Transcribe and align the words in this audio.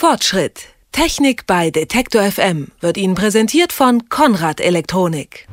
Fortschritt. 0.00 0.68
Technik 0.92 1.46
bei 1.46 1.70
Detektor 1.70 2.22
FM 2.22 2.68
wird 2.80 2.96
Ihnen 2.96 3.14
präsentiert 3.14 3.70
von 3.70 4.08
Konrad 4.08 4.58
Elektronik. 4.58 5.46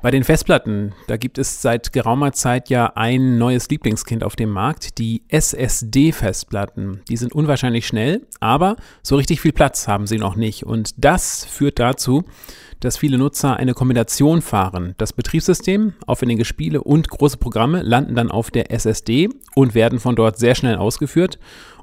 Bei 0.00 0.10
den 0.10 0.24
Festplatten, 0.24 0.94
da 1.08 1.18
gibt 1.18 1.36
es 1.36 1.60
seit 1.60 1.92
geraumer 1.92 2.32
Zeit 2.32 2.70
ja 2.70 2.94
ein 2.94 3.36
neues 3.36 3.68
Lieblingskind 3.68 4.24
auf 4.24 4.34
dem 4.34 4.48
Markt, 4.48 4.96
die 4.96 5.24
SSD-Festplatten. 5.28 7.02
Die 7.10 7.18
sind 7.18 7.34
unwahrscheinlich 7.34 7.86
schnell, 7.86 8.26
aber 8.40 8.76
so 9.02 9.16
richtig 9.16 9.42
viel 9.42 9.52
Platz 9.52 9.86
haben 9.86 10.06
sie 10.06 10.16
noch 10.16 10.36
nicht. 10.36 10.64
Und 10.64 10.94
das 10.96 11.44
führt 11.44 11.78
dazu, 11.78 12.24
dass 12.84 12.98
viele 12.98 13.16
Nutzer 13.16 13.56
eine 13.56 13.74
Kombination 13.74 14.42
fahren. 14.42 14.94
Das 14.98 15.12
Betriebssystem, 15.12 15.94
aufwendige 16.06 16.44
Spiele 16.44 16.82
und 16.82 17.08
große 17.08 17.36
Programme 17.36 17.82
landen 17.82 18.14
dann 18.14 18.30
auf 18.30 18.50
der 18.50 18.70
SSD 18.72 19.28
und 19.54 19.74
werden 19.74 20.00
von 20.00 20.16
dort 20.16 20.38
sehr 20.38 20.54
schnell 20.54 20.76
ausgeführt. 20.76 21.38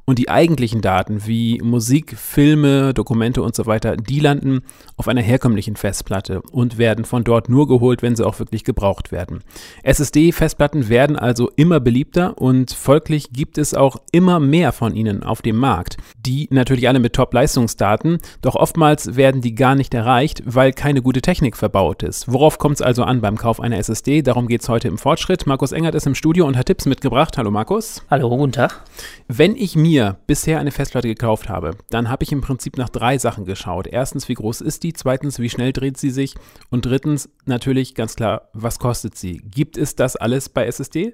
Und 0.10 0.18
die 0.18 0.30
eigentlichen 0.30 0.82
Daten 0.82 1.28
wie 1.28 1.62
Musik, 1.64 2.18
Filme, 2.18 2.96
Dokumente 2.96 3.44
und 3.44 3.56
so 3.56 3.68
weiter, 3.68 3.96
die 3.96 4.20
landen 4.20 4.64
auf 4.98 5.08
einer 5.08 5.22
herkömmlichen 5.22 5.76
Festplatte 5.76 6.42
und 6.42 6.80
werden 6.80 7.06
von 7.06 7.24
dort 7.24 7.48
nur 7.48 7.68
geholt, 7.68 8.02
wenn 8.02 8.16
sie 8.16 8.26
auch 8.26 8.40
wirklich 8.40 8.64
gebraucht 8.64 9.12
werden. 9.12 9.44
SSD-Festplatten 9.84 10.90
werden 10.90 11.16
also 11.16 11.52
immer 11.58 11.80
beliebter 11.80 12.40
und 12.40 12.72
folglich 12.72 13.34
gibt 13.34 13.60
es 13.60 13.76
auch 13.76 13.98
immer 14.12 14.40
mehr 14.40 14.72
von 14.72 14.96
ihnen 14.96 15.22
auf 15.22 15.44
dem 15.44 15.58
Markt. 15.58 15.98
Die 16.18 16.48
natürlich 16.50 16.88
alle 16.88 16.98
mit 16.98 17.14
Top-Leistungsdaten, 17.14 18.18
doch 18.42 18.56
oftmals 18.56 19.16
werden 19.16 19.42
die 19.42 19.54
gar 19.54 19.76
nicht 19.76 19.94
erreicht, 19.94 20.42
weil 20.44 20.74
keine 20.90 21.04
gute 21.04 21.22
Technik 21.22 21.56
verbaut 21.56 22.02
ist. 22.02 22.32
Worauf 22.32 22.58
kommt 22.58 22.78
es 22.78 22.82
also 22.82 23.04
an 23.04 23.22
beim 23.22 23.38
Kauf 23.38 23.60
einer 23.60 23.78
SSD? 23.78 24.24
Darum 24.24 24.48
geht 24.48 24.62
es 24.62 24.70
heute 24.70 24.88
im 24.88 24.98
Fortschritt. 24.98 25.46
Markus 25.46 25.72
Engert 25.72 25.94
ist 25.94 26.08
im 26.08 26.16
Studio 26.16 26.48
und 26.48 26.58
hat 26.58 26.66
Tipps 26.66 26.88
mitgebracht. 26.88 27.38
Hallo 27.38 27.52
Markus. 27.52 28.02
Hallo, 28.10 28.28
guten 28.30 28.54
Tag. 28.54 28.82
Wenn 29.28 29.56
ich 29.56 29.76
mir 29.76 29.90
mir 29.90 30.18
bisher 30.28 30.60
eine 30.60 30.72
Festplatte 30.72 31.08
gekauft 31.08 31.50
habe, 31.50 31.76
dann 31.90 32.10
habe 32.10 32.24
ich 32.24 32.32
im 32.32 32.42
Prinzip 32.42 32.78
nach 32.78 32.90
drei 32.90 33.18
Sachen 33.18 33.46
geschaut. 33.46 33.88
Erstens, 33.88 34.30
wie 34.30 34.34
groß 34.34 34.62
ist 34.62 34.84
die? 34.84 34.94
Zweitens, 34.94 35.40
wie 35.40 35.50
schnell 35.50 35.74
dreht 35.74 35.98
sie 35.98 36.10
sich? 36.10 36.36
Und 36.70 36.86
drittens, 36.86 37.30
natürlich 37.46 37.96
ganz 37.96 38.16
klar, 38.16 38.50
was 38.54 38.80
kostet 38.80 39.16
sie? 39.16 39.42
Gibt 39.46 39.78
es 39.78 39.96
das 39.96 40.16
alles 40.16 40.50
bei 40.50 40.66
SSD? 40.66 41.14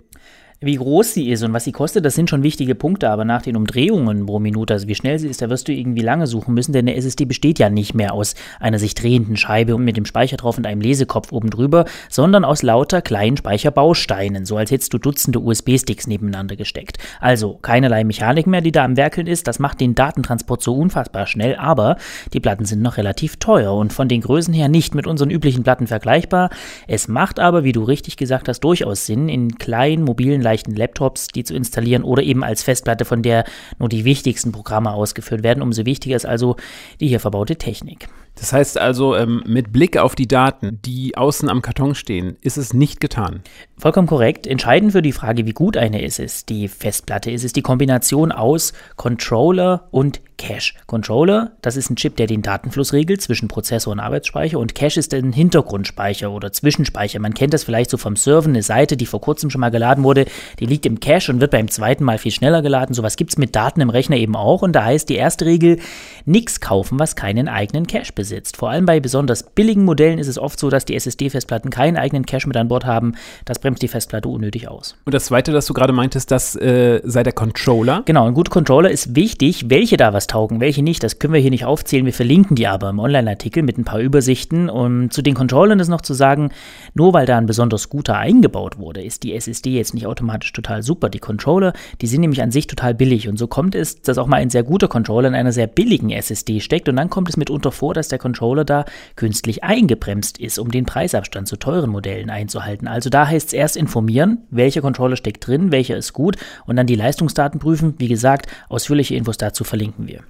Wie 0.61 0.77
groß 0.77 1.13
sie 1.13 1.29
ist 1.31 1.43
und 1.43 1.51
was 1.51 1.65
sie 1.65 1.73
kostet, 1.73 2.05
das 2.05 2.15
sind 2.15 2.29
schon 2.29 2.41
wichtige 2.41 2.75
Punkte, 2.75 3.09
aber 3.09 3.25
nach 3.25 3.41
den 3.41 3.57
Umdrehungen 3.57 4.25
pro 4.25 4.39
Minute, 4.39 4.73
also 4.73 4.87
wie 4.87 4.95
schnell 4.95 5.19
sie 5.19 5.27
ist, 5.27 5.41
da 5.41 5.49
wirst 5.49 5.67
du 5.67 5.73
irgendwie 5.73 6.01
lange 6.01 6.27
suchen 6.27 6.53
müssen, 6.53 6.71
denn 6.71 6.87
eine 6.87 6.95
SSD 6.95 7.25
besteht 7.25 7.59
ja 7.59 7.69
nicht 7.69 7.93
mehr 7.93 8.13
aus 8.13 8.35
einer 8.61 8.79
sich 8.79 8.95
drehenden 8.95 9.35
Scheibe 9.35 9.75
und 9.75 9.83
mit 9.83 9.97
dem 9.97 10.05
Speicher 10.05 10.37
drauf 10.37 10.57
und 10.57 10.65
einem 10.65 10.79
Lesekopf 10.79 11.33
oben 11.33 11.49
drüber, 11.49 11.83
sondern 12.09 12.45
aus 12.45 12.63
lauter 12.63 13.01
kleinen 13.01 13.35
Speicherbausteinen, 13.35 14.45
so 14.45 14.55
als 14.55 14.71
hättest 14.71 14.93
du 14.93 14.97
Dutzende 14.97 15.41
USB-Sticks 15.41 16.07
nebeneinander 16.07 16.55
gesteckt. 16.55 16.99
Also 17.19 17.55
keinerlei 17.61 18.05
Mechanik 18.05 18.47
mehr, 18.47 18.61
die 18.61 18.71
da 18.71 18.85
am 18.85 18.95
Werkeln 18.95 19.27
ist, 19.27 19.47
das 19.47 19.59
macht 19.59 19.81
den 19.81 19.93
Datentransport 19.93 20.63
so 20.63 20.73
unfassbar 20.73 21.27
schnell, 21.27 21.57
aber 21.57 21.97
die 22.31 22.39
Platten 22.39 22.63
sind 22.63 22.81
noch 22.81 22.95
relativ 22.95 23.35
teuer 23.35 23.73
und 23.73 23.91
von 23.91 24.07
den 24.07 24.21
Größen 24.21 24.53
her 24.53 24.69
nicht 24.69 24.95
mit 24.95 25.05
unseren 25.05 25.31
üblichen 25.31 25.63
Platten 25.63 25.87
vergleichbar. 25.87 26.49
Es 26.87 27.09
macht 27.09 27.41
aber, 27.41 27.65
wie 27.65 27.73
du 27.73 27.83
richtig 27.83 28.15
gesagt 28.15 28.47
hast, 28.47 28.61
durchaus 28.61 29.05
Sinn, 29.05 29.27
in 29.27 29.57
kleinen 29.57 30.03
mobilen 30.03 30.44
leichten 30.45 30.75
Laptops, 30.75 31.27
die 31.27 31.43
zu 31.43 31.53
installieren 31.53 32.03
oder 32.03 32.23
eben 32.23 32.43
als 32.43 32.63
Festplatte, 32.63 33.03
von 33.03 33.21
der 33.21 33.43
nur 33.79 33.89
die 33.89 34.05
wichtigsten 34.05 34.51
Programme 34.51 34.93
ausgeführt 34.93 35.43
werden. 35.43 35.61
Umso 35.61 35.85
wichtiger 35.85 36.15
ist 36.15 36.25
also 36.25 36.55
die 37.01 37.07
hier 37.07 37.19
verbaute 37.19 37.57
Technik. 37.57 38.07
Das 38.35 38.51
heißt 38.51 38.77
also, 38.77 39.15
ähm, 39.15 39.41
mit 39.45 39.71
Blick 39.71 39.97
auf 39.97 40.13
die 40.13 40.27
Daten, 40.27 40.79
die 40.85 41.17
außen 41.17 41.49
am 41.49 41.61
Karton 41.61 41.95
stehen, 41.95 42.35
ist 42.41 42.57
es 42.57 42.73
nicht 42.73 42.99
getan. 42.99 43.41
Vollkommen 43.77 44.07
korrekt. 44.07 44.45
Entscheidend 44.45 44.91
für 44.91 45.01
die 45.01 45.13
Frage, 45.13 45.45
wie 45.45 45.53
gut 45.53 45.77
eine 45.77 46.01
ist, 46.01 46.19
ist 46.19 46.49
die 46.49 46.67
Festplatte, 46.67 47.31
ist 47.31 47.45
es 47.45 47.53
die 47.53 47.61
Kombination 47.61 48.31
aus 48.31 48.73
Controller 48.97 49.87
und 49.91 50.21
Cache. 50.37 50.73
Controller, 50.85 51.53
das 51.61 51.77
ist 51.77 51.89
ein 51.89 51.95
Chip, 51.95 52.17
der 52.17 52.27
den 52.27 52.41
Datenfluss 52.41 52.91
regelt 52.91 53.21
zwischen 53.21 53.47
Prozessor 53.47 53.93
und 53.93 54.01
Arbeitsspeicher 54.01 54.59
und 54.59 54.75
Cache 54.75 54.99
ist 54.99 55.13
ein 55.13 55.31
Hintergrundspeicher 55.31 56.29
oder 56.29 56.51
Zwischenspeicher. 56.51 57.19
Man 57.19 57.33
kennt 57.33 57.53
das 57.53 57.63
vielleicht 57.63 57.89
so 57.89 57.97
vom 57.97 58.17
Surfen, 58.17 58.51
eine 58.51 58.63
Seite, 58.63 58.97
die 58.97 59.05
vor 59.05 59.21
kurzem 59.21 59.49
schon 59.49 59.61
mal 59.61 59.71
geladen 59.71 60.03
wurde, 60.03 60.25
die 60.59 60.65
liegt 60.65 60.85
im 60.85 60.99
Cache 60.99 61.31
und 61.31 61.39
wird 61.39 61.51
beim 61.51 61.69
zweiten 61.69 62.03
Mal 62.03 62.17
viel 62.17 62.31
schneller 62.31 62.61
geladen. 62.61 62.93
Sowas 62.93 63.15
gibt 63.15 63.31
es 63.31 63.37
mit 63.37 63.55
Daten 63.55 63.79
im 63.79 63.89
Rechner 63.89 64.17
eben 64.17 64.35
auch 64.35 64.61
und 64.61 64.73
da 64.73 64.83
heißt 64.83 65.07
die 65.07 65.15
erste 65.15 65.45
Regel, 65.45 65.79
nichts 66.25 66.59
kaufen, 66.59 66.99
was 66.99 67.15
keinen 67.15 67.47
eigenen 67.47 67.87
Cache 67.87 68.11
besitzt. 68.13 68.24
Vor 68.57 68.69
allem 68.69 68.85
bei 68.85 68.99
besonders 68.99 69.43
billigen 69.43 69.85
Modellen 69.85 70.19
ist 70.19 70.27
es 70.27 70.37
oft 70.37 70.59
so, 70.59 70.69
dass 70.69 70.85
die 70.85 70.95
SSD-Festplatten 70.95 71.69
keinen 71.69 71.97
eigenen 71.97 72.25
Cache 72.25 72.47
mit 72.47 72.57
an 72.57 72.67
Bord 72.67 72.85
haben. 72.85 73.13
Das 73.45 73.59
bremst 73.59 73.81
die 73.81 73.87
Festplatte 73.87 74.27
unnötig 74.27 74.67
aus. 74.67 74.95
Und 75.05 75.13
das 75.13 75.25
zweite, 75.25 75.51
das 75.51 75.65
du 75.65 75.73
gerade 75.73 75.93
meintest, 75.93 76.31
das 76.31 76.55
äh, 76.55 77.01
sei 77.03 77.23
der 77.23 77.33
Controller. 77.33 78.03
Genau, 78.05 78.27
ein 78.27 78.33
guter 78.33 78.51
Controller 78.51 78.89
ist 78.89 79.15
wichtig. 79.15 79.69
Welche 79.69 79.97
da 79.97 80.13
was 80.13 80.27
taugen, 80.27 80.59
welche 80.59 80.83
nicht, 80.83 81.03
das 81.03 81.19
können 81.19 81.33
wir 81.33 81.41
hier 81.41 81.51
nicht 81.51 81.65
aufzählen. 81.65 82.05
Wir 82.05 82.13
verlinken 82.13 82.55
die 82.55 82.67
aber 82.67 82.89
im 82.89 82.99
Online-Artikel 82.99 83.63
mit 83.63 83.77
ein 83.77 83.85
paar 83.85 83.99
Übersichten. 83.99 84.69
Und 84.69 85.11
zu 85.13 85.21
den 85.21 85.33
Controllern 85.33 85.79
ist 85.79 85.87
noch 85.87 86.01
zu 86.01 86.13
sagen, 86.13 86.51
nur 86.93 87.13
weil 87.13 87.25
da 87.25 87.37
ein 87.37 87.45
besonders 87.45 87.89
guter 87.89 88.17
eingebaut 88.17 88.77
wurde, 88.77 89.03
ist 89.03 89.23
die 89.23 89.33
SSD 89.33 89.71
jetzt 89.71 89.93
nicht 89.93 90.07
automatisch 90.07 90.51
total 90.53 90.83
super. 90.83 91.09
Die 91.09 91.19
Controller, 91.19 91.73
die 92.01 92.07
sind 92.07 92.21
nämlich 92.21 92.41
an 92.41 92.51
sich 92.51 92.67
total 92.67 92.93
billig. 92.93 93.27
Und 93.27 93.37
so 93.37 93.47
kommt 93.47 93.75
es, 93.75 94.01
dass 94.01 94.17
auch 94.17 94.27
mal 94.27 94.37
ein 94.37 94.49
sehr 94.49 94.63
guter 94.63 94.87
Controller 94.87 95.27
in 95.27 95.35
einer 95.35 95.51
sehr 95.51 95.67
billigen 95.67 96.09
SSD 96.09 96.59
steckt. 96.59 96.89
Und 96.89 96.95
dann 96.95 97.09
kommt 97.09 97.29
es 97.29 97.37
mitunter 97.37 97.71
vor, 97.71 97.93
dass 97.93 98.07
der 98.07 98.14
Controller 98.17 98.65
da 98.65 98.85
künstlich 99.15 99.63
eingebremst 99.63 100.39
ist, 100.39 100.59
um 100.59 100.71
den 100.71 100.85
Preisabstand 100.85 101.47
zu 101.47 101.57
teuren 101.57 101.89
Modellen 101.89 102.29
einzuhalten. 102.29 102.87
Also 102.87 103.09
da 103.09 103.27
heißt 103.27 103.47
es 103.47 103.53
erst 103.53 103.77
informieren, 103.77 104.39
welcher 104.49 104.81
Controller 104.81 105.15
steckt 105.15 105.45
drin, 105.47 105.71
welcher 105.71 105.97
ist 105.97 106.13
gut 106.13 106.37
und 106.65 106.75
dann 106.75 106.87
die 106.87 106.95
Leistungsdaten 106.95 107.59
prüfen. 107.59 107.95
Wie 107.97 108.07
gesagt, 108.07 108.47
ausführliche 108.69 109.15
Infos 109.15 109.37
dazu 109.37 109.63
verlinken 109.63 110.07
wir. 110.07 110.21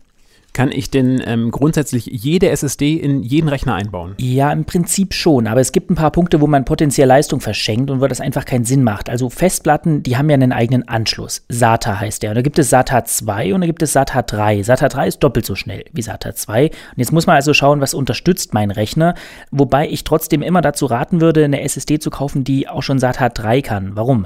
Kann 0.55 0.71
ich 0.71 0.89
denn 0.89 1.21
ähm, 1.25 1.51
grundsätzlich 1.51 2.05
jede 2.05 2.49
SSD 2.49 2.93
in 2.93 3.23
jeden 3.23 3.49
Rechner 3.49 3.75
einbauen? 3.75 4.13
Ja, 4.19 4.53
im 4.53 4.63
Prinzip 4.63 5.13
schon, 5.13 5.47
aber 5.47 5.59
es 5.59 5.73
gibt 5.73 5.91
ein 5.91 5.95
paar 5.95 6.11
Punkte, 6.11 6.39
wo 6.39 6.47
man 6.47 6.63
potenziell 6.63 7.09
Leistung 7.09 7.41
verschenkt 7.41 7.91
und 7.91 7.99
wo 7.99 8.07
das 8.07 8.21
einfach 8.21 8.45
keinen 8.45 8.63
Sinn 8.63 8.81
macht. 8.81 9.09
Also 9.09 9.29
Festplatten, 9.29 10.01
die 10.01 10.15
haben 10.15 10.29
ja 10.29 10.35
einen 10.35 10.53
eigenen 10.53 10.87
Anschluss. 10.87 11.43
SATA 11.49 11.99
heißt 11.99 12.23
der. 12.23 12.29
Und 12.29 12.35
da 12.37 12.41
gibt 12.41 12.57
es 12.57 12.69
SATA 12.69 13.03
2 13.03 13.53
und 13.53 13.59
da 13.59 13.67
gibt 13.67 13.83
es 13.83 13.91
SATA 13.91 14.21
3. 14.21 14.63
SATA 14.63 14.87
3 14.87 15.07
ist 15.09 15.19
doppelt 15.19 15.45
so 15.45 15.55
schnell 15.55 15.83
wie 15.91 16.01
SATA 16.01 16.33
2. 16.33 16.67
Und 16.67 16.71
jetzt 16.95 17.11
muss 17.11 17.27
man 17.27 17.35
also 17.35 17.53
schauen, 17.53 17.81
was 17.81 17.93
unterstützt 17.93 18.53
mein 18.53 18.71
Rechner, 18.71 19.15
wobei 19.51 19.89
ich 19.89 20.05
trotzdem 20.05 20.41
immer 20.41 20.61
dazu 20.61 20.85
raten 20.85 21.19
würde, 21.19 21.43
eine 21.43 21.63
SSD 21.63 21.99
zu 21.99 22.09
kaufen, 22.09 22.45
die 22.45 22.69
auch 22.69 22.81
schon 22.81 22.97
SATA 22.97 23.27
3 23.27 23.61
kann. 23.61 23.97
Warum? 23.97 24.25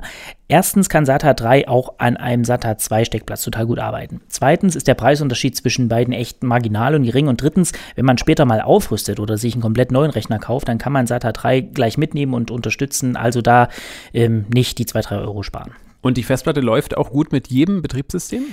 Erstens 0.52 0.90
kann 0.90 1.06
SATA 1.06 1.36
3 1.36 1.68
auch 1.68 1.94
an 2.00 2.18
einem 2.18 2.44
SATA 2.44 2.80
2 2.80 3.06
Steckplatz 3.06 3.44
total 3.44 3.68
gut 3.68 3.78
arbeiten. 3.78 4.22
Zweitens 4.30 4.76
ist 4.76 4.88
der 4.88 4.96
Preisunterschied 4.96 5.56
zwischen 5.56 5.90
beiden 5.90 6.12
echt 6.12 6.42
marginal 6.42 6.96
und 6.96 7.04
gering. 7.04 7.28
Und 7.28 7.44
drittens, 7.44 7.72
wenn 7.94 8.06
man 8.06 8.18
später 8.18 8.46
mal 8.46 8.60
aufrüstet 8.60 9.20
oder 9.20 9.38
sich 9.38 9.54
einen 9.54 9.62
komplett 9.62 9.92
neuen 9.92 10.10
Rechner 10.10 10.40
kauft, 10.40 10.68
dann 10.68 10.80
kann 10.80 10.92
man 10.92 11.06
SATA 11.06 11.34
3 11.34 11.62
gleich 11.62 12.00
mitnehmen 12.00 12.34
und 12.34 12.50
unterstützen. 12.50 13.16
Also 13.16 13.44
da 13.44 13.70
ähm, 14.12 14.48
nicht 14.52 14.80
die 14.80 14.86
2-3 14.86 15.22
Euro 15.22 15.44
sparen. 15.44 15.72
Und 16.02 16.18
die 16.18 16.24
Festplatte 16.24 16.62
läuft 16.62 16.98
auch 16.98 17.12
gut 17.12 17.31
mit 17.31 17.50
jedem 17.50 17.84
Betriebssystem? 17.84 18.46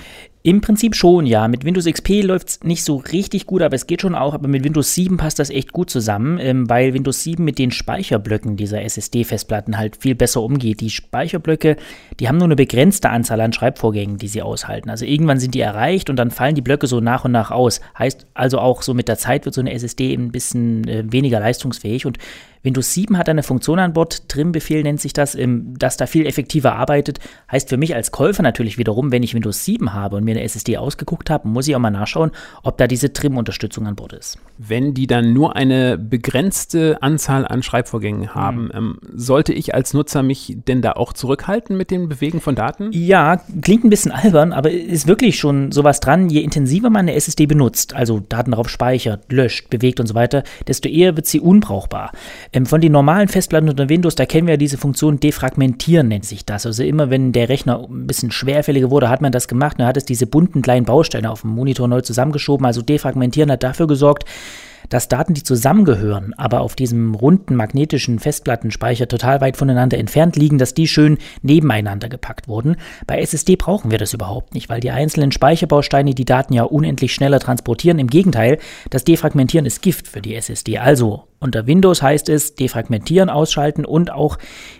Im 0.47 0.61
Prinzip 0.61 0.95
schon, 0.95 1.25
ja. 1.25 1.49
Mit 1.49 1.65
Windows 1.65 1.83
XP 1.83 2.23
läuft 2.23 2.47
es 2.47 2.63
nicht 2.63 2.85
so 2.85 2.95
richtig 2.95 3.47
gut, 3.47 3.61
aber 3.61 3.75
es 3.75 3.85
geht 3.85 4.01
schon 4.01 4.15
auch. 4.15 4.33
Aber 4.33 4.47
mit 4.47 4.63
Windows 4.63 4.93
7 4.93 5.17
passt 5.17 5.39
das 5.39 5.49
echt 5.49 5.73
gut 5.73 5.89
zusammen, 5.89 6.39
ähm, 6.39 6.69
weil 6.69 6.93
Windows 6.93 7.21
7 7.23 7.43
mit 7.43 7.59
den 7.59 7.69
Speicherblöcken 7.69 8.55
dieser 8.55 8.81
SSD-Festplatten 8.81 9.77
halt 9.77 9.97
viel 9.97 10.15
besser 10.15 10.41
umgeht. 10.41 10.79
Die 10.79 10.89
Speicherblöcke, 10.89 11.75
die 12.21 12.29
haben 12.29 12.37
nur 12.37 12.47
eine 12.47 12.55
begrenzte 12.55 13.09
Anzahl 13.09 13.41
an 13.41 13.51
Schreibvorgängen, 13.51 14.19
die 14.19 14.29
sie 14.29 14.41
aushalten. 14.41 14.89
Also 14.89 15.03
irgendwann 15.03 15.41
sind 15.41 15.53
die 15.53 15.59
erreicht 15.59 16.09
und 16.09 16.15
dann 16.15 16.31
fallen 16.31 16.55
die 16.55 16.61
Blöcke 16.61 16.87
so 16.87 17.01
nach 17.01 17.25
und 17.25 17.33
nach 17.33 17.51
aus. 17.51 17.81
Heißt 17.99 18.25
also 18.33 18.59
auch 18.59 18.83
so 18.83 18.93
mit 18.93 19.09
der 19.09 19.17
Zeit 19.17 19.43
wird 19.43 19.53
so 19.53 19.59
eine 19.59 19.73
SSD 19.73 20.13
ein 20.13 20.31
bisschen 20.31 20.87
äh, 20.87 21.03
weniger 21.11 21.41
leistungsfähig 21.41 22.05
und 22.05 22.19
Windows 22.63 22.93
7 22.93 23.17
hat 23.17 23.29
eine 23.29 23.43
Funktion 23.43 23.79
an 23.79 23.93
Bord, 23.93 24.27
Trim-Befehl 24.27 24.83
nennt 24.83 24.99
sich 24.99 25.13
das, 25.13 25.37
das 25.39 25.97
da 25.97 26.05
viel 26.05 26.25
effektiver 26.25 26.75
arbeitet. 26.75 27.19
Heißt 27.49 27.69
für 27.69 27.77
mich 27.77 27.95
als 27.95 28.11
Käufer 28.11 28.43
natürlich 28.43 28.77
wiederum, 28.77 29.11
wenn 29.11 29.23
ich 29.23 29.33
Windows 29.33 29.63
7 29.63 29.93
habe 29.93 30.17
und 30.17 30.25
mir 30.25 30.36
eine 30.37 30.45
SSD 30.45 30.77
ausgeguckt 30.77 31.29
habe, 31.29 31.47
muss 31.47 31.67
ich 31.67 31.75
auch 31.75 31.79
mal 31.79 31.89
nachschauen, 31.89 32.31
ob 32.63 32.77
da 32.77 32.87
diese 32.87 33.13
Trim-Unterstützung 33.13 33.87
an 33.87 33.95
Bord 33.95 34.13
ist. 34.13 34.37
Wenn 34.57 34.93
die 34.93 35.07
dann 35.07 35.33
nur 35.33 35.55
eine 35.55 35.97
begrenzte 35.97 36.97
Anzahl 37.01 37.47
an 37.47 37.63
Schreibvorgängen 37.63 38.33
haben, 38.33 38.65
mhm. 38.65 38.71
ähm, 38.73 38.99
sollte 39.13 39.53
ich 39.53 39.73
als 39.73 39.93
Nutzer 39.93 40.23
mich 40.23 40.57
denn 40.67 40.81
da 40.81 40.93
auch 40.93 41.13
zurückhalten 41.13 41.77
mit 41.77 41.91
dem 41.91 42.09
Bewegen 42.09 42.41
von 42.41 42.55
Daten? 42.55 42.89
Ja, 42.91 43.41
klingt 43.61 43.83
ein 43.83 43.89
bisschen 43.89 44.11
albern, 44.11 44.53
aber 44.53 44.71
ist 44.71 45.07
wirklich 45.07 45.39
schon 45.39 45.71
sowas 45.71 45.99
dran. 45.99 46.29
Je 46.29 46.41
intensiver 46.41 46.89
man 46.89 47.01
eine 47.01 47.15
SSD 47.15 47.45
benutzt, 47.45 47.95
also 47.95 48.19
Daten 48.19 48.51
darauf 48.51 48.69
speichert, 48.69 49.31
löscht, 49.31 49.69
bewegt 49.69 49.99
und 49.99 50.07
so 50.07 50.15
weiter, 50.15 50.43
desto 50.67 50.89
eher 50.89 51.15
wird 51.15 51.25
sie 51.25 51.39
unbrauchbar. 51.39 52.11
Ähm, 52.53 52.65
von 52.65 52.81
den 52.81 52.91
normalen 52.91 53.27
Festplatten 53.27 53.69
unter 53.69 53.89
Windows, 53.89 54.15
da 54.15 54.25
kennen 54.25 54.47
wir 54.47 54.53
ja 54.53 54.57
diese 54.57 54.77
Funktion 54.77 55.19
defragmentieren, 55.19 56.07
nennt 56.07 56.25
sich 56.25 56.45
das. 56.45 56.65
Also 56.65 56.83
immer 56.83 57.09
wenn 57.09 57.31
der 57.31 57.49
Rechner 57.49 57.87
ein 57.89 58.07
bisschen 58.07 58.31
schwerfälliger 58.31 58.91
wurde, 58.91 59.09
hat 59.09 59.21
man 59.21 59.31
das 59.31 59.47
gemacht. 59.47 59.79
Dann 59.79 59.87
hat 59.87 59.97
es 59.97 60.05
bunten 60.27 60.61
kleinen 60.61 60.85
Bausteine 60.85 61.31
auf 61.31 61.41
dem 61.41 61.51
Monitor 61.51 61.87
neu 61.87 62.01
zusammengeschoben. 62.01 62.65
Also 62.65 62.81
defragmentieren 62.81 63.51
hat 63.51 63.63
dafür 63.63 63.87
gesorgt, 63.87 64.25
dass 64.89 65.07
Daten, 65.07 65.33
die 65.33 65.43
zusammengehören, 65.43 66.33
aber 66.37 66.61
auf 66.61 66.75
diesem 66.75 67.15
runden 67.15 67.55
magnetischen 67.55 68.19
Festplattenspeicher 68.19 69.07
total 69.07 69.41
weit 69.41 69.57
voneinander 69.57 69.97
entfernt 69.97 70.35
liegen, 70.35 70.57
dass 70.57 70.73
die 70.73 70.87
schön 70.87 71.17
nebeneinander 71.41 72.09
gepackt 72.09 72.47
wurden. 72.47 72.77
Bei 73.05 73.19
SSD 73.19 73.55
brauchen 73.55 73.91
wir 73.91 73.97
das 73.97 74.13
überhaupt 74.13 74.53
nicht, 74.53 74.69
weil 74.69 74.79
die 74.79 74.91
einzelnen 74.91 75.31
Speicherbausteine 75.31 76.13
die 76.13 76.25
Daten 76.25 76.53
ja 76.53 76.63
unendlich 76.63 77.13
schneller 77.13 77.39
transportieren. 77.39 77.99
Im 77.99 78.07
Gegenteil, 78.07 78.59
das 78.89 79.03
Defragmentieren 79.03 79.65
ist 79.65 79.81
Gift 79.81 80.07
für 80.07 80.21
die 80.21 80.35
SSD. 80.35 80.77
Also 80.77 81.23
unter 81.39 81.67
Windows 81.67 82.01
heißt 82.01 82.29
es 82.29 82.55
defragmentieren, 82.55 83.29
ausschalten 83.29 83.85
und 83.85 84.11
auch 84.11 84.37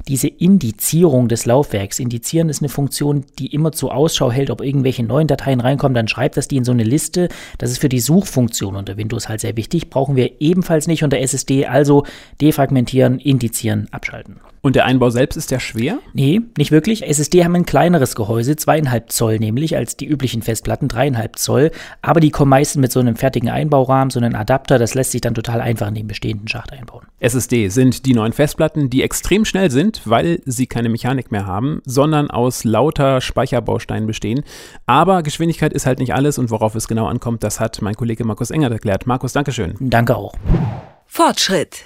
diese 0.07 0.27
Indizierung 0.27 1.27
des 1.27 1.45
Laufwerks. 1.45 1.99
Indizieren 1.99 2.49
ist 2.49 2.61
eine 2.61 2.69
Funktion, 2.69 3.25
die 3.37 3.53
immer 3.53 3.71
zur 3.71 3.93
Ausschau 3.93 4.31
hält, 4.31 4.49
ob 4.49 4.61
irgendwelche 4.61 5.03
neuen 5.03 5.27
Dateien 5.27 5.59
reinkommen. 5.59 5.93
Dann 5.93 6.07
schreibt 6.07 6.35
das 6.35 6.47
die 6.47 6.57
in 6.57 6.65
so 6.65 6.71
eine 6.71 6.83
Liste. 6.83 7.29
Das 7.59 7.69
ist 7.69 7.79
für 7.79 7.89
die 7.89 7.99
Suchfunktion 7.99 8.75
unter 8.75 8.97
Windows 8.97 9.29
halt 9.29 9.41
sehr 9.41 9.55
wichtig. 9.55 9.91
Brauchen 9.91 10.15
wir 10.15 10.41
ebenfalls 10.41 10.87
nicht 10.87 11.03
unter 11.03 11.19
SSD. 11.19 11.67
Also 11.67 12.05
defragmentieren, 12.41 13.19
indizieren, 13.19 13.87
abschalten. 13.91 14.37
Und 14.61 14.75
der 14.75 14.85
Einbau 14.85 15.09
selbst 15.09 15.35
ist 15.35 15.51
ja 15.51 15.59
schwer? 15.59 15.99
Nee, 16.13 16.41
nicht 16.57 16.71
wirklich. 16.71 17.07
SSD 17.07 17.43
haben 17.43 17.55
ein 17.55 17.65
kleineres 17.65 18.15
Gehäuse, 18.15 18.55
zweieinhalb 18.55 19.11
Zoll 19.11 19.39
nämlich, 19.39 19.75
als 19.75 19.97
die 19.97 20.05
üblichen 20.05 20.41
Festplatten, 20.41 20.87
dreieinhalb 20.87 21.37
Zoll. 21.37 21.71
Aber 22.01 22.19
die 22.19 22.31
kommen 22.31 22.49
meistens 22.49 22.81
mit 22.81 22.91
so 22.91 22.99
einem 22.99 23.15
fertigen 23.15 23.49
Einbaurahmen, 23.49 24.09
so 24.09 24.19
einem 24.19 24.35
Adapter. 24.35 24.79
Das 24.79 24.95
lässt 24.95 25.11
sich 25.11 25.21
dann 25.21 25.35
total 25.35 25.61
einfach 25.61 25.87
in 25.87 25.95
den 25.95 26.07
bestehenden 26.07 26.47
Schacht 26.47 26.73
einbauen. 26.73 27.05
SSD 27.19 27.69
sind 27.69 28.05
die 28.05 28.13
neuen 28.13 28.33
Festplatten, 28.33 28.89
die 28.89 29.03
extrem 29.03 29.45
schnell 29.45 29.71
sind, 29.71 30.01
weil 30.05 30.41
sie 30.45 30.67
keine 30.67 30.89
Mechanik 30.89 31.31
mehr 31.31 31.45
haben, 31.45 31.81
sondern 31.85 32.29
aus 32.29 32.63
lauter 32.63 33.21
Speicherbausteinen 33.21 34.07
bestehen. 34.07 34.43
Aber 34.85 35.23
Geschwindigkeit 35.23 35.73
ist 35.73 35.85
halt 35.85 35.99
nicht 35.99 36.13
alles 36.13 36.37
und 36.37 36.51
worauf 36.51 36.75
es 36.75 36.87
genau 36.87 37.07
ankommt, 37.07 37.43
das 37.43 37.59
hat 37.59 37.81
mein 37.81 37.95
Kollege 37.95 38.23
Markus 38.25 38.51
Engert 38.51 38.71
erklärt. 38.71 39.07
Markus, 39.07 39.33
Dankeschön. 39.33 39.75
Danke 39.79 40.15
auch. 40.15 40.33
Fortschritt. 41.05 41.85